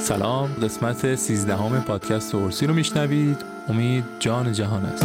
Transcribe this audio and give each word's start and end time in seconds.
سلام 0.00 0.54
قسمت 0.62 1.14
13 1.14 1.56
همه 1.56 1.80
پادکست 1.80 2.34
اورسی 2.34 2.66
رو 2.66 2.74
میشنوید. 2.74 3.36
امید 3.68 4.04
جان 4.18 4.52
جهان 4.52 4.84
است. 4.84 5.04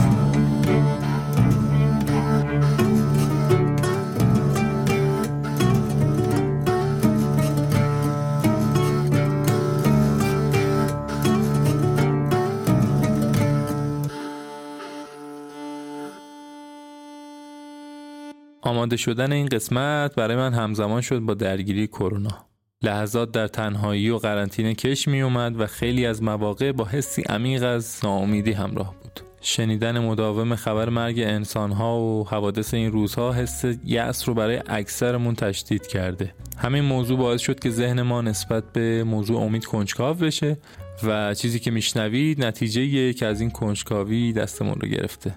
آماده 18.61 18.97
شدن 18.97 19.31
این 19.31 19.47
قسمت 19.47 20.15
برای 20.15 20.35
من 20.35 20.53
همزمان 20.53 21.01
شد 21.01 21.19
با 21.19 21.33
درگیری 21.33 21.87
کرونا. 21.87 22.54
لحظات 22.83 23.31
در 23.31 23.47
تنهایی 23.47 24.09
و 24.09 24.17
قرنطینه 24.17 24.73
کش 24.73 25.07
می 25.07 25.21
اومد 25.21 25.59
و 25.59 25.67
خیلی 25.67 26.05
از 26.05 26.23
مواقع 26.23 26.71
با 26.71 26.85
حسی 26.85 27.21
عمیق 27.21 27.63
از 27.63 27.99
ناامیدی 28.03 28.51
همراه 28.51 28.95
بود. 29.01 29.19
شنیدن 29.41 29.99
مداوم 29.99 30.55
خبر 30.55 30.89
مرگ 30.89 31.19
انسانها 31.19 31.99
و 31.99 32.27
حوادث 32.27 32.73
این 32.73 32.91
روزها 32.91 33.33
حس 33.33 33.63
یأس 33.85 34.27
رو 34.27 34.33
برای 34.33 34.61
اکثرمون 34.67 35.35
تشدید 35.35 35.87
کرده. 35.87 36.33
همین 36.57 36.83
موضوع 36.83 37.17
باعث 37.17 37.41
شد 37.41 37.59
که 37.59 37.69
ذهن 37.69 38.01
ما 38.01 38.21
نسبت 38.21 38.63
به 38.73 39.03
موضوع 39.03 39.41
امید 39.41 39.65
کنجکاو 39.65 40.17
بشه 40.17 40.57
و 41.03 41.33
چیزی 41.33 41.59
که 41.59 41.71
میشنوید 41.71 42.45
نتیجه 42.45 43.13
که 43.13 43.25
از 43.25 43.41
این 43.41 43.51
کنجکاوی 43.51 44.33
دستمون 44.33 44.75
رو 44.79 44.87
گرفته. 44.87 45.35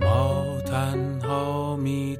ما 0.00 0.60
تنها 0.66 1.76
می 1.76 2.16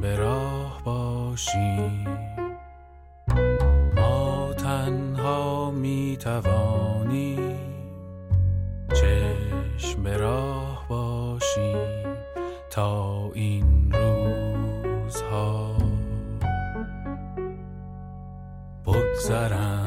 به 0.00 0.16
راه 0.16 0.82
باشیم. 0.84 2.04
ما 3.96 4.52
تنها 4.52 5.70
می 5.70 6.16
توانیم 6.20 7.58
چشم 8.94 10.02
به 10.02 10.16
راه 10.16 10.86
باشیم 10.88 12.16
تا 12.70 13.30
این 13.34 13.92
روزها. 13.92 15.76
بگذرند 18.86 19.79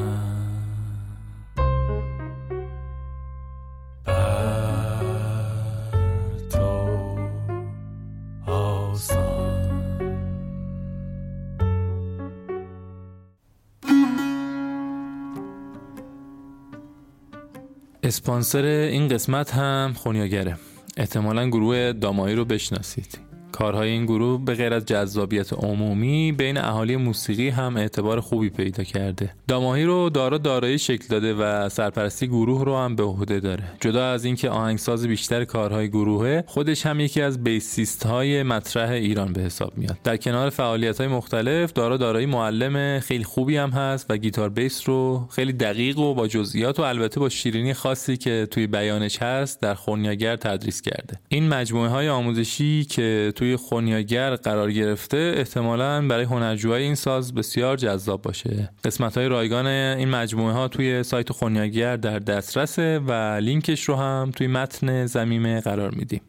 اسپانسر 18.04 18.64
این 18.64 19.08
قسمت 19.08 19.54
هم 19.54 19.92
خونیاگره. 19.96 20.56
احتمالا 20.96 21.48
گروه 21.48 21.92
دامایی 21.92 22.36
رو 22.36 22.44
بشناسید. 22.44 23.18
کارهای 23.54 23.90
این 23.90 24.06
گروه 24.06 24.44
به 24.44 24.54
غیر 24.54 24.74
از 24.74 24.86
جذابیت 24.86 25.52
عمومی 25.52 26.32
بین 26.32 26.58
اهالی 26.58 26.96
موسیقی 26.96 27.48
هم 27.48 27.76
اعتبار 27.76 28.20
خوبی 28.20 28.50
پیدا 28.50 28.84
کرده. 28.84 29.30
داماهی 29.48 29.84
رو 29.84 30.10
دارا 30.10 30.38
دارایی 30.38 30.78
شکل 30.78 31.06
داده 31.08 31.34
و 31.34 31.68
سرپرستی 31.68 32.28
گروه 32.28 32.64
رو 32.64 32.76
هم 32.76 32.96
به 32.96 33.02
عهده 33.02 33.40
داره. 33.40 33.64
جدا 33.80 34.10
از 34.10 34.24
اینکه 34.24 34.50
آهنگساز 34.50 35.06
بیشتر 35.06 35.44
کارهای 35.44 35.88
گروهه 35.88 36.44
خودش 36.46 36.86
هم 36.86 37.00
یکی 37.00 37.22
از 37.22 37.44
بیسیست 37.44 38.06
های 38.06 38.42
مطرح 38.42 38.90
ایران 38.90 39.32
به 39.32 39.40
حساب 39.40 39.72
میاد. 39.78 39.98
در 40.04 40.16
کنار 40.16 40.50
فعالیت 40.50 40.98
های 40.98 41.08
مختلف 41.08 41.72
دارا 41.72 41.96
دارایی 41.96 42.26
معلم 42.26 43.00
خیلی 43.00 43.24
خوبی 43.24 43.56
هم 43.56 43.70
هست 43.70 44.06
و 44.10 44.16
گیتار 44.16 44.48
بیس 44.48 44.88
رو 44.88 45.28
خیلی 45.30 45.52
دقیق 45.52 45.98
و 45.98 46.14
با 46.14 46.28
جزئیات 46.28 46.78
و 46.78 46.82
البته 46.82 47.20
با 47.20 47.28
شیرینی 47.28 47.74
خاصی 47.74 48.16
که 48.16 48.48
توی 48.50 48.66
بیانش 48.66 49.22
هست 49.22 49.60
در 49.60 49.74
خونیاگر 49.74 50.36
تدریس 50.36 50.82
کرده. 50.82 51.20
این 51.28 51.48
مجموعه 51.48 51.88
های 51.88 52.08
آموزشی 52.08 52.84
که 52.84 53.32
توی 53.36 53.43
توی 53.44 53.56
خونیاگر 53.56 54.36
قرار 54.36 54.72
گرفته 54.72 55.34
احتمالا 55.36 56.08
برای 56.08 56.24
هنرجوهای 56.24 56.82
این 56.82 56.94
ساز 56.94 57.34
بسیار 57.34 57.76
جذاب 57.76 58.22
باشه. 58.22 58.70
قسمت 58.84 59.18
های 59.18 59.28
رایگان 59.28 59.66
این 59.66 60.08
مجموعه 60.08 60.52
ها 60.52 60.68
توی 60.68 61.02
سایت 61.02 61.32
خونیاگر 61.32 61.96
در 61.96 62.18
دسترسه 62.18 62.98
و 62.98 63.12
لینکش 63.42 63.84
رو 63.84 63.94
هم 63.94 64.30
توی 64.36 64.46
متن 64.46 65.06
زمینه 65.06 65.60
قرار 65.60 65.90
میدیم. 65.90 66.20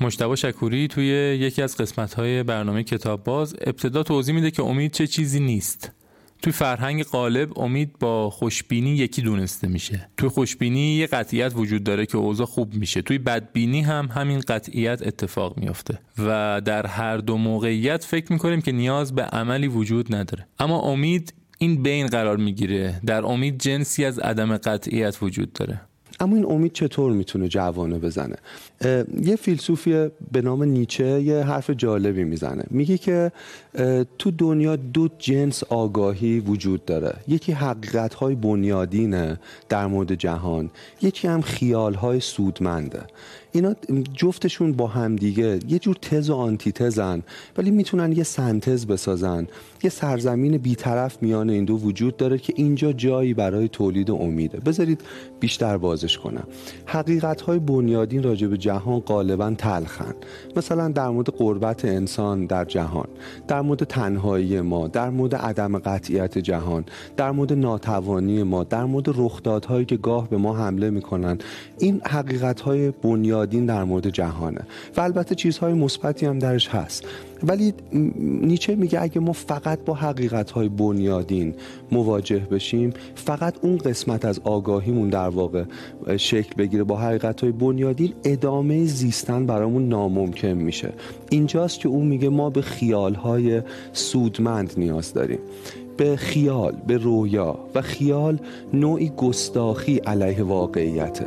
مشتبه 0.00 0.36
شکوری 0.36 0.88
توی 0.88 1.06
یکی 1.40 1.62
از 1.62 1.76
قسمت 1.76 2.14
های 2.14 2.42
برنامه 2.42 2.82
کتاب 2.82 3.24
باز 3.24 3.56
ابتدا 3.60 4.02
توضیح 4.02 4.34
میده 4.34 4.50
که 4.50 4.62
امید 4.62 4.92
چه 4.92 5.06
چیزی 5.06 5.40
نیست. 5.40 5.92
توی 6.42 6.52
فرهنگ 6.52 7.04
غالب 7.04 7.58
امید 7.58 7.98
با 7.98 8.30
خوشبینی 8.30 8.90
یکی 8.90 9.22
دونسته 9.22 9.68
میشه. 9.68 10.08
توی 10.16 10.28
خوشبینی 10.28 10.94
یه 10.94 11.06
قطعیت 11.06 11.52
وجود 11.56 11.84
داره 11.84 12.06
که 12.06 12.18
اوضاع 12.18 12.46
خوب 12.46 12.74
میشه. 12.74 13.02
توی 13.02 13.18
بدبینی 13.18 13.80
هم 13.80 14.08
همین 14.14 14.40
قطعیت 14.40 15.06
اتفاق 15.06 15.58
میافته. 15.58 15.98
و 16.18 16.60
در 16.64 16.86
هر 16.86 17.16
دو 17.16 17.36
موقعیت 17.36 18.04
فکر 18.04 18.32
می‌کنیم 18.32 18.60
که 18.60 18.72
نیاز 18.72 19.14
به 19.14 19.22
عملی 19.22 19.68
وجود 19.68 20.14
نداره. 20.14 20.46
اما 20.58 20.80
امید 20.80 21.34
این 21.58 21.82
بین 21.82 22.06
قرار 22.06 22.36
می‌گیره. 22.36 23.00
در 23.06 23.24
امید 23.24 23.58
جنسی 23.58 24.04
از 24.04 24.18
عدم 24.18 24.56
قطعیت 24.56 25.22
وجود 25.22 25.52
داره. 25.52 25.80
اما 26.20 26.36
این 26.36 26.46
امید 26.46 26.72
چطور 26.72 27.12
می‌تونه 27.12 27.48
جوانه 27.48 27.98
بزنه؟ 27.98 28.36
یه 29.22 29.36
فیلسوفی 29.36 30.08
به 30.32 30.42
نام 30.42 30.62
نیچه 30.62 31.22
یه 31.22 31.42
حرف 31.42 31.70
جالبی 31.70 32.24
می‌زنه. 32.24 32.64
میگه 32.70 32.98
که 32.98 33.32
تو 34.18 34.30
دنیا 34.30 34.76
دو 34.76 35.08
جنس 35.18 35.64
آگاهی 35.64 36.40
وجود 36.40 36.84
داره. 36.84 37.14
یکی 37.28 37.52
حقیقت 37.52 38.14
های 38.14 38.34
بنیادینه 38.34 39.40
در 39.68 39.86
مورد 39.86 40.14
جهان 40.14 40.70
یکی 41.02 41.28
هم 41.28 41.40
خیال 41.40 41.94
های 41.94 42.20
سودمنده. 42.20 43.02
اینا 43.52 43.74
جفتشون 44.14 44.72
با 44.72 44.86
همدیگه 44.86 45.58
یه 45.68 45.78
جور 45.78 45.96
تز 46.02 46.30
و 46.30 46.34
آنتی 46.34 46.72
تزن 46.72 47.22
ولی 47.56 47.70
می‌تونن 47.70 48.12
یه 48.12 48.22
سنتز 48.22 48.86
بسازن. 48.86 49.46
یه 49.82 49.90
سرزمین 49.90 50.56
بیطرف 50.56 51.22
میان 51.22 51.50
این 51.50 51.64
دو 51.64 51.74
وجود 51.74 52.16
داره 52.16 52.38
که 52.38 52.52
اینجا 52.56 52.92
جایی 52.92 53.34
برای 53.34 53.68
تولید 53.68 54.10
امیده 54.10 54.60
بذارید 54.60 55.00
بیشتر 55.40 55.76
بازش 55.76 56.18
کنم. 56.18 56.44
حقیقت 56.86 57.40
های 57.40 57.58
بنیادین 57.58 58.22
راجع 58.22 58.46
به 58.46 58.56
جهان 58.72 59.00
غالبا 59.00 59.54
تلخن. 59.58 60.14
مثلا 60.56 60.88
در 60.88 61.08
مورد 61.08 61.28
قربت 61.28 61.84
انسان 61.84 62.46
در 62.46 62.64
جهان 62.64 63.08
در 63.48 63.60
مورد 63.60 63.84
تنهایی 63.84 64.60
ما 64.60 64.88
در 64.88 65.10
مورد 65.10 65.34
عدم 65.34 65.78
قطعیت 65.78 66.38
جهان 66.38 66.84
در 67.16 67.30
مورد 67.30 67.52
ناتوانی 67.52 68.42
ما 68.42 68.64
در 68.64 68.84
مورد 68.84 69.08
رخدادهایی 69.08 69.84
که 69.84 69.96
گاه 69.96 70.28
به 70.28 70.36
ما 70.36 70.56
حمله 70.56 70.90
می‌کنن. 70.90 71.38
این 71.78 72.00
حقیقت 72.06 72.60
های 72.60 72.90
بنیادین 72.90 73.66
در 73.66 73.84
مورد 73.84 74.08
جهانه. 74.08 74.60
و 74.96 75.00
البته 75.00 75.34
چیزهای 75.34 75.72
مثبتی 75.72 76.26
هم 76.26 76.38
درش 76.38 76.68
هست. 76.68 77.04
ولی 77.48 77.74
نیچه 78.20 78.74
میگه 78.74 79.02
اگه 79.02 79.20
ما 79.20 79.32
فقط 79.32 79.78
با 79.84 79.94
حقیقت 79.94 80.50
های 80.50 80.68
بنیادین 80.68 81.54
مواجه 81.92 82.38
بشیم 82.38 82.92
فقط 83.14 83.54
اون 83.62 83.76
قسمت 83.76 84.24
از 84.24 84.40
آگاهیمون 84.44 85.08
در 85.08 85.28
واقع 85.28 85.64
شکل 86.16 86.54
بگیره. 86.58 86.84
با 86.84 86.96
حقیقت 86.96 87.40
های 87.40 87.52
بنیادین 87.52 88.12
ادامه 88.24 88.84
زیستن 88.84 89.46
برامون 89.46 89.88
ناممکن 89.88 90.48
میشه. 90.48 90.92
اینجاست 91.30 91.80
که 91.80 91.88
اون 91.88 92.06
میگه 92.06 92.28
ما 92.28 92.50
به 92.50 92.62
خیال 92.62 93.14
های 93.14 93.62
سودمند 93.92 94.74
نیاز 94.76 95.12
داریم. 95.12 95.38
به 95.96 96.16
خیال 96.16 96.76
به 96.86 96.96
رویا 96.96 97.58
و 97.74 97.82
خیال 97.82 98.38
نوعی 98.72 99.08
گستاخی 99.16 99.96
علیه 99.96 100.42
واقعیته 100.42 101.26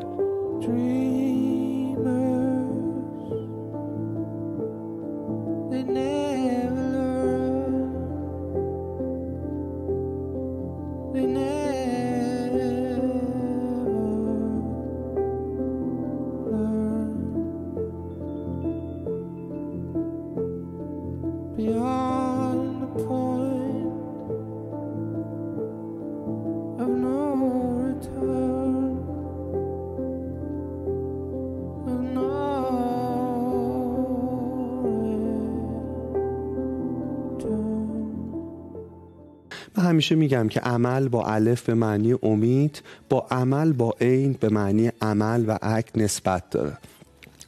همیشه 39.85 40.15
میگم 40.15 40.47
که 40.47 40.59
عمل 40.59 41.07
با 41.07 41.25
الف 41.25 41.61
به 41.61 41.73
معنی 41.73 42.15
امید 42.23 42.81
با 43.09 43.27
عمل 43.31 43.73
با 43.73 43.95
عین 44.01 44.35
به 44.39 44.49
معنی 44.49 44.91
عمل 45.01 45.43
و 45.47 45.57
عک 45.61 45.85
نسبت 45.95 46.49
داره. 46.49 46.77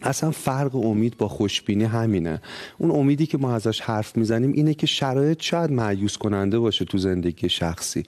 اصلا 0.01 0.31
فرق 0.31 0.75
امید 0.75 1.17
با 1.17 1.27
خوشبینی 1.27 1.83
همینه. 1.83 2.41
اون 2.77 2.91
امیدی 2.91 3.25
که 3.25 3.37
ما 3.37 3.55
ازش 3.55 3.81
حرف 3.81 4.17
می‌زنیم 4.17 4.51
اینه 4.51 4.73
که 4.73 4.87
شرایط 4.87 5.41
شاید 5.41 5.71
معیوس 5.71 6.17
کننده 6.17 6.59
باشه 6.59 6.85
تو 6.85 6.97
زندگی 6.97 7.49
شخصی. 7.49 8.03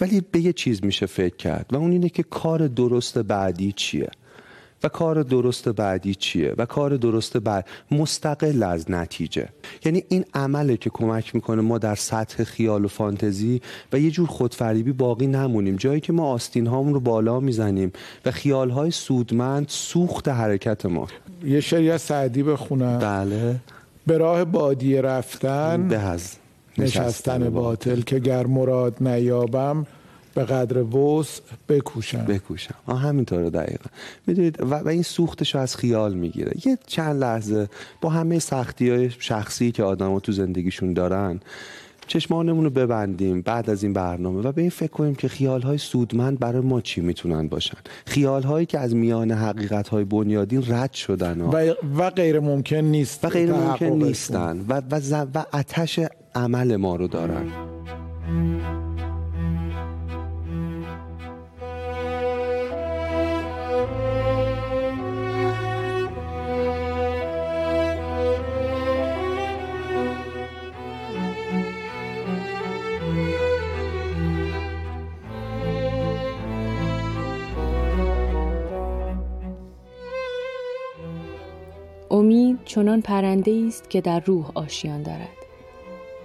ولی 0.00 0.20
به 0.20 0.40
یه 0.40 0.52
چیز 0.52 0.84
میشه 0.84 1.06
فکر 1.06 1.36
کرد 1.36 1.66
و 1.72 1.76
اون 1.76 1.90
اینه 1.90 2.08
که 2.08 2.22
کار 2.22 2.68
درست 2.68 3.18
بعدی 3.18 3.72
چیه. 3.72 4.10
و 4.84 4.88
کار 4.88 5.22
درست 5.22 5.68
بعدی 5.68 6.14
چیه؟ 6.14 6.54
و 6.58 6.66
کار 6.66 6.96
درست 6.96 7.36
بعد 7.36 7.66
مستقل 7.90 8.62
از 8.62 8.90
نتیجه. 8.90 9.48
یعنی 9.84 10.04
این 10.08 10.24
عمله 10.34 10.76
که 10.76 10.90
کمک 10.90 11.34
می‌کنه 11.34 11.62
ما 11.62 11.78
در 11.78 11.94
سطح 11.94 12.44
خیال 12.44 12.84
و 12.84 12.88
فانتزی 12.88 13.60
و 13.92 13.98
یه 13.98 14.10
جور 14.10 14.28
خودفریبی 14.28 14.92
باقی 14.92 15.26
نمونیم. 15.26 15.76
جایی 15.76 16.00
که 16.00 16.12
ما 16.12 16.26
آستین 16.26 16.66
هامون 16.66 16.94
رو 16.94 17.00
بالا 17.00 17.40
می‌زنیم 17.40 17.92
و 18.26 18.30
خیال 18.30 18.70
های 18.70 18.90
سودمند 18.90 19.66
سوخت 19.68 20.28
حرکت 20.28 20.86
ما. 20.86 21.06
یه 21.44 21.60
شعری 21.60 21.90
از 21.90 22.02
سعدی 22.02 22.42
بخونم. 22.42 22.98
بله. 22.98 23.56
به 24.06 24.18
راه 24.18 24.44
بادیه 24.44 25.00
رفتن 25.00 25.88
به 25.88 25.98
از 25.98 26.36
نشستن 26.78 27.50
باطل 27.50 28.00
که 28.00 28.18
گر 28.18 28.46
مراد 28.46 28.96
نیابم 29.00 29.86
به 30.34 30.44
قدر 30.44 30.82
وس 30.82 31.40
بکوشم. 31.68 32.24
بکوشم. 32.24 32.74
آه 32.86 33.00
همینطوره 33.00 33.50
دقیقا. 33.50 33.90
می‌دونید 34.26 34.60
و, 34.60 34.74
و 34.74 34.88
این 34.88 35.02
سوختش 35.02 35.54
رو 35.54 35.60
از 35.60 35.76
خیال 35.76 36.14
می‌گیره. 36.14 36.52
یه 36.66 36.78
چند 36.86 37.20
لحظه 37.20 37.68
با 38.00 38.10
همه 38.10 38.38
سختی 38.38 38.90
های 38.90 39.10
شخصی 39.10 39.72
که 39.72 39.82
آدم 39.82 40.18
تو 40.18 40.32
زندگیشون 40.32 40.92
دارن 40.92 41.40
چشمانمون 42.06 42.64
رو 42.64 42.70
ببندیم 42.70 43.40
بعد 43.40 43.70
از 43.70 43.82
این 43.82 43.92
برنامه 43.92 44.42
و 44.42 44.52
به 44.52 44.60
این 44.60 44.70
فکر 44.70 44.90
کنیم 44.90 45.14
که 45.14 45.28
خیال 45.28 45.62
های 45.62 45.78
سودمند 45.78 46.38
برای 46.38 46.62
ما 46.62 46.80
چی 46.80 47.00
می‌تونن 47.00 47.48
باشن. 47.48 47.78
خیال 48.06 48.42
هایی 48.42 48.66
که 48.66 48.78
از 48.78 48.94
میان 48.94 49.30
حقیقت 49.30 49.88
های 49.88 50.04
بنیادین 50.04 50.64
رد 50.68 50.92
شدن 50.92 51.40
و, 51.40 51.74
و 51.98 52.10
غیر 52.10 52.40
ممکن 52.40 52.76
نیست 52.76 53.24
و 53.24 53.28
غیر 53.28 53.52
ممکن 53.52 53.86
نیستن. 53.86 54.64
و, 54.68 54.82
و, 54.90 55.26
و 55.34 55.44
اتش 55.54 56.00
عمل 56.34 56.76
ما 56.76 56.96
رو 56.96 57.08
دارن. 57.08 57.73
امید 82.14 82.58
چنان 82.64 83.00
پرنده 83.00 83.64
است 83.66 83.90
که 83.90 84.00
در 84.00 84.20
روح 84.20 84.50
آشیان 84.54 85.02
دارد 85.02 85.28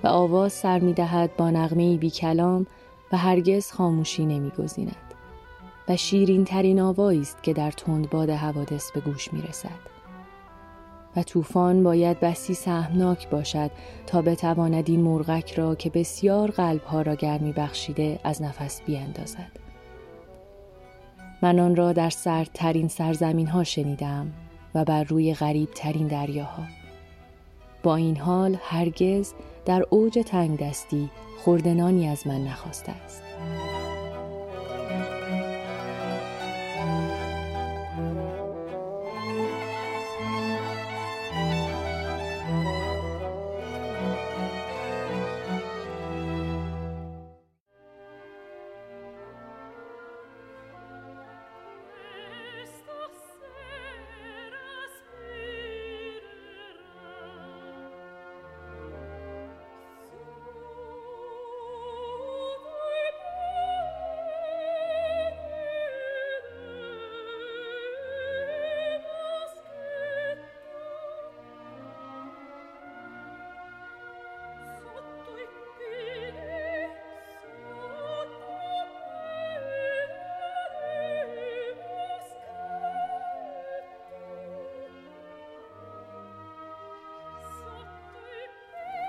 و 0.03 0.07
آواز 0.07 0.53
سر 0.53 0.79
می 0.79 0.93
دهد 0.93 1.35
با 1.37 1.51
نغمه 1.51 1.97
بی 1.97 2.09
کلام 2.09 2.67
و 3.11 3.17
هرگز 3.17 3.71
خاموشی 3.71 4.25
نمی 4.25 4.49
گذیند 4.49 4.95
و 5.89 5.95
شیرین 5.95 6.45
ترین 6.45 6.79
آوایی 6.79 7.21
است 7.21 7.43
که 7.43 7.53
در 7.53 7.71
تند 7.71 8.09
باد 8.09 8.29
حوادث 8.29 8.91
به 8.91 8.99
گوش 8.99 9.33
می 9.33 9.41
رسد 9.41 9.79
و 11.15 11.23
طوفان 11.23 11.83
باید 11.83 12.19
بسی 12.19 12.53
سهمناک 12.53 13.29
باشد 13.29 13.71
تا 14.07 14.21
بتواند 14.21 14.89
این 14.89 15.01
مرغک 15.01 15.53
را 15.53 15.75
که 15.75 15.89
بسیار 15.89 16.51
قلبها 16.51 17.01
را 17.01 17.15
گرمی 17.15 17.51
بخشیده 17.51 18.19
از 18.23 18.41
نفس 18.41 18.81
بیاندازد. 18.81 19.51
من 21.41 21.59
آن 21.59 21.75
را 21.75 21.93
در 21.93 22.09
سردترین 22.09 22.87
سرزمین 22.87 23.47
ها 23.47 23.63
شنیدم. 23.63 24.33
و 24.75 24.85
بر 24.85 25.03
روی 25.03 25.33
غریب 25.33 25.69
ترین 25.75 26.07
دریاها. 26.07 26.63
با 27.83 27.95
این 27.95 28.17
حال 28.17 28.57
هرگز 28.63 29.33
در 29.65 29.85
اوج 29.89 30.19
تنگ 30.25 30.59
دستی 30.59 31.09
خوردنانی 31.43 32.07
از 32.07 32.27
من 32.27 32.43
نخواسته 32.43 32.91
است. 32.91 33.23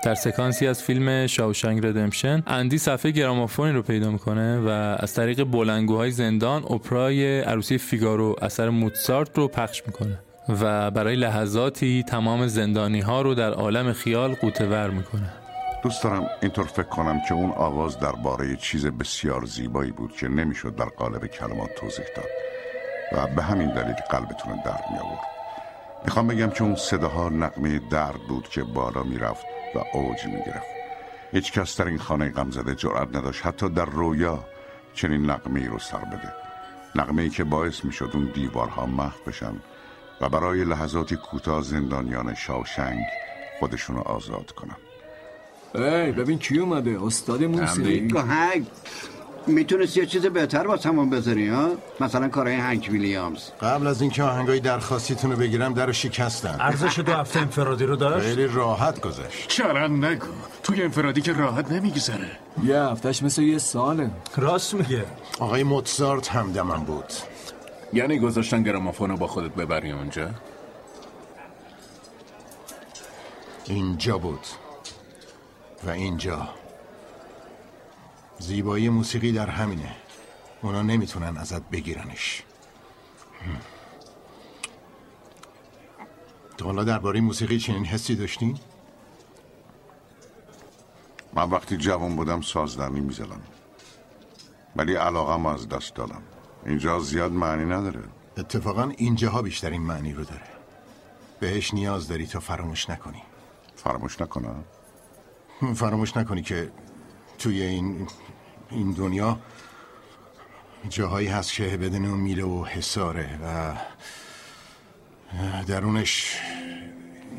در 0.03 0.15
سکانسی 0.15 0.67
از 0.67 0.83
فیلم 0.83 1.27
شاوشنگ 1.27 1.85
ردمشن 1.85 2.43
اندی 2.47 2.77
صفحه 2.77 3.11
گرامافونی 3.11 3.71
رو 3.71 3.81
پیدا 3.81 4.11
می‌کنه 4.11 4.59
و 4.59 4.69
از 4.99 5.13
طریق 5.13 5.43
بلنگوهای 5.43 6.11
زندان 6.11 6.63
اپرای 6.63 7.39
عروسی 7.39 7.77
فیگارو 7.77 8.35
اثر 8.41 8.69
موتسارت 8.69 9.37
رو 9.37 9.47
پخش 9.47 9.83
می‌کنه 9.87 10.19
و 10.61 10.91
برای 10.91 11.15
لحظاتی 11.15 12.03
تمام 12.03 12.47
زندانی 12.47 12.99
ها 12.99 13.21
رو 13.21 13.35
در 13.35 13.51
عالم 13.51 13.93
خیال 13.93 14.33
قوتور 14.33 14.89
می‌کنه. 14.89 15.33
دوست 15.83 16.03
دارم 16.03 16.27
اینطور 16.41 16.65
فکر 16.65 16.83
کنم 16.83 17.21
که 17.27 17.33
اون 17.33 17.51
آواز 17.51 17.99
درباره 17.99 18.55
چیز 18.55 18.85
بسیار 18.85 19.45
زیبایی 19.45 19.91
بود 19.91 20.11
که 20.11 20.27
نمی‌شد 20.27 20.75
در 20.75 20.85
قالب 20.85 21.27
کلمات 21.27 21.69
توضیح 21.75 22.05
داد 22.15 22.25
و 23.13 23.35
به 23.35 23.43
همین 23.43 23.73
دلیل 23.73 23.95
قلبتون 24.09 24.53
درد 24.65 24.83
می 24.91 24.97
آورد 24.97 25.25
می‌خوام 26.05 26.27
بگم 26.27 26.49
که 26.49 26.63
اون 26.63 26.75
صداها 26.75 27.29
نقمه 27.29 27.81
درد 27.91 28.19
بود 28.29 28.49
که 28.49 28.63
بالا 28.63 29.03
می‌رفت. 29.03 29.45
و 29.75 29.79
اوج 29.93 30.25
می 30.25 30.41
گرفت 30.45 30.81
هیچ 31.31 31.51
کس 31.51 31.77
در 31.77 31.87
این 31.87 31.97
خانه 31.97 32.29
غمزده 32.29 32.75
جرأت 32.75 33.15
نداشت 33.15 33.45
حتی 33.45 33.69
در 33.69 33.85
رویا 33.85 34.45
چنین 34.93 35.29
نقمه 35.29 35.59
ای 35.59 35.67
رو 35.67 35.79
سر 35.79 35.97
بده. 35.97 36.33
نقمه 36.95 37.21
ای 37.21 37.29
که 37.29 37.43
باعث 37.43 37.85
می 37.85 37.91
شد 37.91 38.09
اون 38.13 38.31
دیوارها 38.33 38.85
محو 38.85 39.23
بشن 39.27 39.53
و 40.21 40.29
برای 40.29 40.63
لحظاتی 40.63 41.15
کوتاه 41.15 41.61
زندانیان 41.61 42.35
شاوشنگ 42.35 43.03
خودشونو 43.59 43.99
آزاد 43.99 44.51
کنن. 44.51 44.75
ای 45.75 46.11
ببین 46.11 46.39
کی 46.39 46.59
اومده؟ 46.59 47.03
استاد 47.03 47.43
موسیقی 47.43 48.07
می‌تونست 49.47 49.97
یه 49.97 50.05
چیز 50.05 50.25
بهتر 50.25 50.67
با 50.67 50.75
همون 50.75 51.09
بذاری 51.09 51.49
ها؟ 51.49 51.69
مثلا 51.99 52.27
کارهای 52.27 52.55
هنک 52.55 52.89
ویلیامز. 52.91 53.49
قبل 53.61 53.87
از 53.87 54.01
اینکه 54.01 54.23
آهنگای 54.23 54.59
درخواستیتون 54.59 55.31
رو 55.31 55.37
بگیرم 55.37 55.73
در 55.73 55.91
شکستن 55.91 56.57
ارزش 56.59 56.99
دو 56.99 57.13
هفته 57.13 57.39
انفرادی 57.39 57.85
رو 57.85 57.95
داشت؟ 57.95 58.25
خیلی 58.25 58.47
راحت 58.47 59.01
گذشت. 59.01 59.47
چرا 59.47 59.87
نگو. 59.87 60.25
توی 60.63 60.83
انفرادی 60.83 61.21
که 61.21 61.33
راحت 61.33 61.71
نمیگذره. 61.71 62.31
یه 62.63 62.77
هفتهش 62.77 63.23
مثل 63.23 63.41
یه 63.41 63.57
ساله. 63.57 64.11
راست 64.37 64.73
میگه. 64.73 65.05
آقای 65.39 65.63
موتزارت 65.63 66.27
همدمم 66.27 66.83
بود. 66.83 67.13
یعنی 67.93 68.19
گذاشتن 68.19 68.63
گرامافون 68.63 69.09
رو 69.09 69.17
با 69.17 69.27
خودت 69.27 69.55
ببری 69.55 69.91
اونجا؟ 69.91 70.29
اینجا 73.65 74.17
بود. 74.17 74.39
و 75.87 75.89
اینجا. 75.89 76.49
زیبایی 78.41 78.89
موسیقی 78.89 79.31
در 79.31 79.49
همینه. 79.49 79.95
اونا 80.61 80.81
نمی‌تونن 80.81 81.37
ازت 81.37 81.61
بگیرنش. 81.61 82.43
تو 86.57 86.65
حالا 86.65 86.83
درباره 86.83 87.21
موسیقی 87.21 87.59
چنین 87.59 87.85
حسی 87.85 88.15
داشتی؟ 88.15 88.55
من 91.33 91.49
وقتی 91.49 91.77
جوان 91.77 92.15
بودم 92.15 92.41
سازدرنی 92.41 92.99
می‌زدم. 92.99 93.41
ولی 94.75 94.95
علاقم 94.95 95.45
از 95.45 95.69
دست 95.69 95.95
دادم. 95.95 96.21
اینجا 96.65 96.99
زیاد 96.99 97.31
معنی 97.31 97.65
نداره. 97.65 98.03
اتفاقا 98.37 98.91
اینجاها 98.97 99.41
بیشترین 99.41 99.81
معنی 99.81 100.13
رو 100.13 100.23
داره. 100.23 100.47
بهش 101.39 101.73
نیاز 101.73 102.07
داری 102.07 102.27
تا 102.27 102.39
فراموش 102.39 102.89
نکنی. 102.89 103.23
فراموش 103.75 104.21
نکنم؟ 104.21 104.63
فراموش 105.75 106.17
نکنی 106.17 106.41
که 106.41 106.71
توی 107.37 107.61
این 107.61 108.07
این 108.71 108.91
دنیا 108.91 109.39
جاهایی 110.89 111.27
هست 111.27 111.53
که 111.53 111.77
بدن 111.77 112.05
و 112.05 112.15
میله 112.15 112.43
و 112.43 112.65
حساره 112.65 113.39
و 113.43 113.75
درونش 115.67 116.37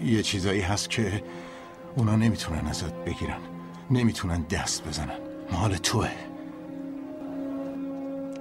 یه 0.03 0.23
چیزایی 0.23 0.61
هست 0.61 0.91
که 0.91 1.25
اونا 1.97 2.17
نمی‌تونن 2.17 2.67
ازت 2.67 2.95
بگیرن. 2.95 3.41
نمی‌تونن 3.91 4.43
دست 4.43 4.89
بزنن. 4.89 5.19
مال 5.53 5.77
توه. 5.77 6.11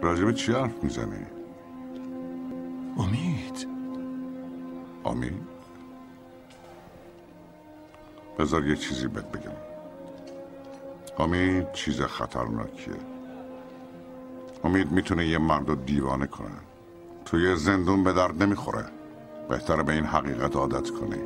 راجب 0.02 0.32
چی 0.32 0.52
حرف 0.52 0.84
می‌زنی؟ 0.84 1.26
امید. 2.98 3.68
امید؟ 5.06 5.42
بذار 8.40 8.68
یه 8.68 8.76
چیزی 8.76 9.08
بهت 9.08 9.32
بگم. 9.32 9.71
امید 11.22 11.72
چیز 11.72 12.02
خطرناکیه 12.02 12.96
امید 14.64 14.92
می‌تونه 14.92 15.28
یه 15.28 15.38
مرد 15.38 15.70
رو 15.70 15.76
دیوانه 15.76 16.28
کنه 16.28 16.58
توی 17.26 17.56
زندون 17.56 18.04
به 18.04 18.14
درد 18.14 18.44
نمی‌خوره 18.44 18.86
بهتره 19.50 19.84
به 19.84 19.94
این 19.94 20.06
حقیقت 20.06 20.56
عادت 20.56 20.90
کنی 20.90 21.22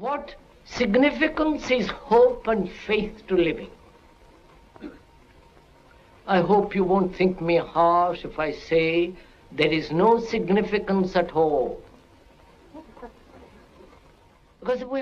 What 0.00 0.34
significance 0.64 1.70
is 1.70 1.86
hope 2.10 2.48
and 2.52 2.68
faith 2.86 3.16
to 3.28 3.34
living? 3.36 3.72
I 6.26 6.40
hope 6.50 6.74
you 6.74 6.84
won't 6.92 7.14
think 7.18 7.40
me 7.40 7.56
harsh 7.76 8.24
if 8.24 8.38
I 8.38 8.50
say 8.70 9.12
there 9.58 9.72
is 9.80 9.86
no 9.92 10.10
significance 10.34 11.10
at 11.22 11.30
all. 11.32 11.68
Because 14.60 14.82
we 14.94 15.00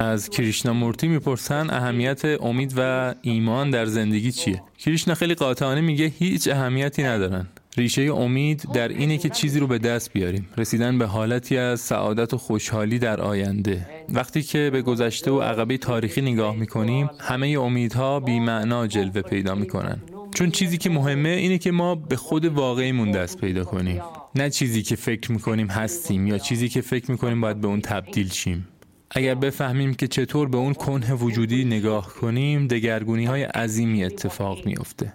از 0.00 0.30
کریشنا 0.30 0.72
مورتی 0.72 1.08
می‌پرسن 1.08 1.70
اهمیت 1.70 2.24
امید 2.24 2.74
و 2.76 3.14
ایمان 3.22 3.70
در 3.70 3.86
زندگی 3.86 4.32
چیه؟ 4.32 4.62
کریشنا 4.78 5.14
خیلی 5.14 5.34
قاطعانه 5.34 5.80
میگه 5.80 6.12
هیچ 6.18 6.48
اهمیتی 6.48 7.02
ندارن. 7.02 7.46
ریشه 7.76 8.02
امید 8.02 8.64
در 8.74 8.88
اینه 8.88 9.18
که 9.18 9.28
چیزی 9.28 9.60
رو 9.60 9.66
به 9.66 9.78
دست 9.78 10.12
بیاریم. 10.12 10.48
رسیدن 10.56 10.98
به 10.98 11.06
حالتی 11.06 11.56
از 11.56 11.80
سعادت 11.80 12.34
و 12.34 12.38
خوشحالی 12.38 12.98
در 12.98 13.20
آینده. 13.20 13.86
وقتی 14.08 14.42
که 14.42 14.70
به 14.72 14.82
گذشته 14.82 15.30
و 15.30 15.40
عقبه 15.40 15.78
تاریخی 15.78 16.20
نگاه 16.20 16.56
می‌کنیم 16.56 17.10
همه 17.20 17.46
امیدها 17.46 18.20
بیمعنا 18.20 18.86
جلوه 18.86 19.22
پیدا 19.22 19.54
می‌کنن. 19.54 20.02
چون 20.34 20.50
چیزی 20.50 20.78
که 20.78 20.90
مهمه 20.90 21.28
اینه 21.28 21.58
که 21.58 21.70
ما 21.70 21.94
به 21.94 22.16
خود 22.16 22.44
واقعیمون 22.44 23.10
دست 23.10 23.40
پیدا 23.40 23.64
کنیم. 23.64 24.02
نه 24.34 24.50
چیزی 24.50 24.82
که 24.82 24.96
فکر 24.96 25.32
می‌کنیم 25.32 25.66
هستیم 25.66 26.26
یا 26.26 26.38
چیزی 26.38 26.68
که 26.68 26.80
فکر 26.80 27.10
می‌کنیم 27.10 27.40
باید 27.40 27.60
به 27.60 27.68
اون 27.68 27.80
تبدیل 27.80 28.28
شیم. 28.28 28.68
اگر 29.10 29.34
بفهمیم 29.34 29.94
که 29.94 30.08
چطور 30.08 30.48
به 30.48 30.56
اون 30.56 30.74
کنه 30.74 31.14
وجودی 31.14 31.64
نگاه 31.64 32.14
کنیم 32.14 32.66
دگرگونی 32.66 33.24
های 33.24 33.42
عظیمی 33.42 34.04
اتفاق 34.04 34.66
میافته 34.66 35.12